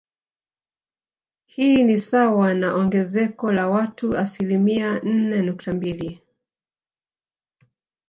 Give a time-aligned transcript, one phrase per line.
[1.45, 6.21] Hii ni sawa na ongezeko la watu asilimia nne nukta mbili